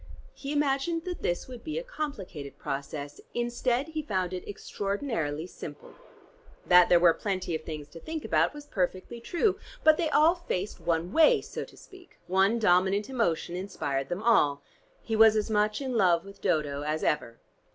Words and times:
He 0.33 0.51
imagined 0.51 1.03
that 1.03 1.21
this 1.21 1.47
would 1.47 1.63
be 1.63 1.77
a 1.77 1.83
complicated 1.83 2.57
process; 2.57 3.21
instead 3.35 3.89
he 3.89 4.01
found 4.01 4.33
it 4.33 4.47
extraordinarily 4.47 5.45
simple. 5.45 5.93
That 6.65 6.89
there 6.89 6.99
were 6.99 7.13
plenty 7.13 7.53
of 7.53 7.61
things 7.61 7.87
to 7.89 7.99
think 7.99 8.25
about 8.25 8.51
was 8.51 8.65
perfectly 8.65 9.19
true, 9.21 9.59
but 9.83 9.97
they 9.97 10.09
all 10.09 10.33
faced 10.33 10.79
one 10.79 11.13
way, 11.13 11.39
so 11.39 11.65
to 11.65 11.77
speak, 11.77 12.17
one 12.25 12.57
dominant 12.57 13.11
emotion 13.11 13.55
inspired 13.55 14.09
them 14.09 14.23
all. 14.23 14.63
He 15.03 15.15
was 15.15 15.35
as 15.35 15.51
much 15.51 15.81
in 15.81 15.93
love 15.95 16.25
with 16.25 16.41
Dodo 16.41 16.81
as 16.81 17.03
ever. 17.03 17.37